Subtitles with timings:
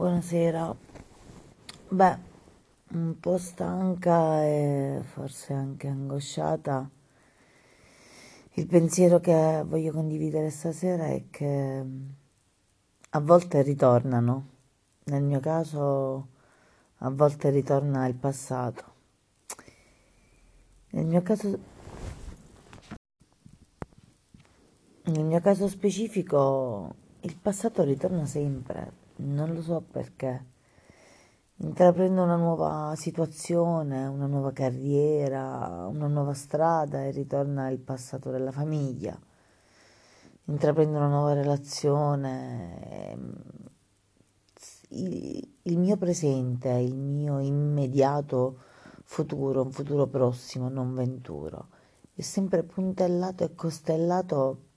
[0.00, 0.74] Buonasera.
[1.90, 2.18] Beh,
[2.92, 6.88] un po' stanca e forse anche angosciata.
[8.52, 11.84] Il pensiero che voglio condividere stasera è che
[13.10, 14.46] a volte ritornano.
[15.04, 16.28] Nel mio caso,
[17.00, 18.84] a volte ritorna il passato.
[20.92, 21.58] Nel mio caso,
[25.02, 30.46] nel mio caso specifico, il passato ritorna sempre non lo so perché.
[31.62, 38.50] Intraprendo una nuova situazione, una nuova carriera, una nuova strada e ritorna il passato della
[38.50, 39.18] famiglia.
[40.44, 43.10] Intraprendo una nuova relazione.
[43.10, 43.42] Ehm,
[44.90, 48.58] il, il mio presente, il mio immediato
[49.04, 51.68] futuro, un futuro prossimo, non venturo,
[52.14, 54.69] è sempre puntellato e costellato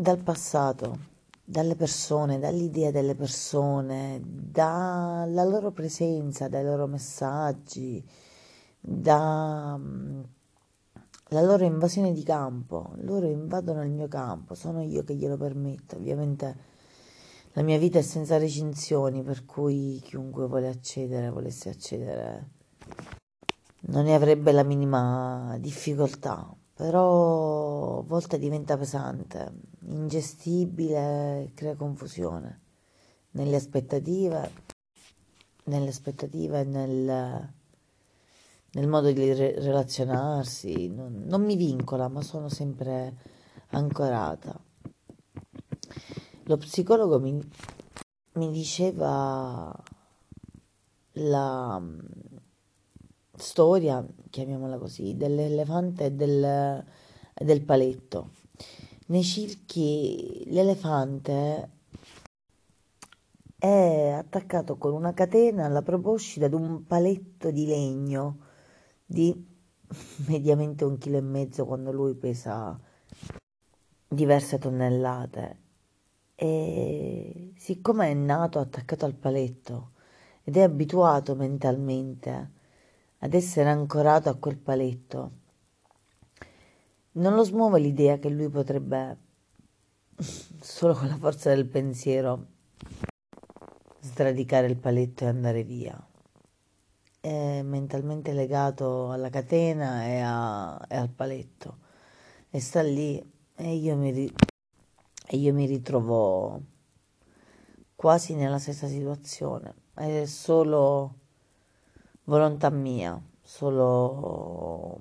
[0.00, 0.98] dal passato,
[1.44, 8.02] dalle persone, dall'idea delle persone, dalla loro presenza, dai loro messaggi,
[8.80, 9.78] dalla
[11.28, 12.94] loro invasione di campo.
[13.00, 15.96] Loro invadono il mio campo, sono io che glielo permetto.
[15.96, 16.56] Ovviamente
[17.52, 22.48] la mia vita è senza recinzioni, per cui chiunque vuole accedere, volesse accedere,
[23.88, 32.60] non ne avrebbe la minima difficoltà però a volte diventa pesante, ingestibile, crea confusione
[33.32, 34.50] nelle aspettative,
[35.64, 37.52] nelle aspettative nel,
[38.70, 43.14] nel modo di re- relazionarsi, non, non mi vincola, ma sono sempre
[43.72, 44.58] ancorata.
[46.44, 47.38] Lo psicologo mi,
[48.32, 49.70] mi diceva
[51.12, 51.82] la
[53.40, 56.84] storia, chiamiamola così, dell'elefante e del,
[57.34, 58.30] del paletto.
[59.06, 61.70] Nei circhi l'elefante
[63.58, 68.38] è attaccato con una catena alla proboscide ad un paletto di legno
[69.04, 69.34] di
[70.28, 72.78] mediamente un chilo e mezzo quando lui pesa
[74.06, 75.58] diverse tonnellate
[76.34, 79.90] e siccome è nato attaccato al paletto
[80.42, 82.58] ed è abituato mentalmente
[83.20, 85.38] ad essere ancorato a quel paletto.
[87.12, 89.18] Non lo smuove l'idea che lui potrebbe,
[90.60, 92.46] solo con la forza del pensiero,
[94.00, 96.02] sradicare il paletto e andare via.
[97.20, 101.88] È mentalmente legato alla catena e, a, e al paletto
[102.50, 103.22] e sta lì
[103.54, 104.34] e io mi, ri,
[105.26, 106.60] e io mi ritrovo
[107.94, 109.74] quasi nella stessa situazione.
[109.94, 111.14] È solo
[112.30, 115.00] volontà mia, solo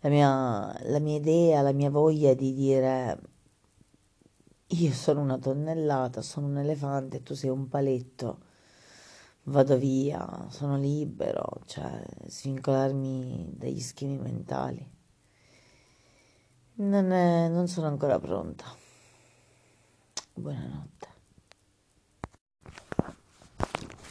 [0.00, 3.20] la mia, la mia idea, la mia voglia di dire
[4.66, 8.40] io sono una tonnellata, sono un elefante, tu sei un paletto,
[9.44, 14.94] vado via, sono libero, cioè svincolarmi dagli schemi mentali.
[16.78, 18.64] Non, è, non sono ancora pronta.
[20.34, 21.15] Buonanotte.